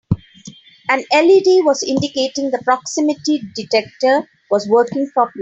[0.89, 5.39] An LED was indicating the proximity detector was working properly.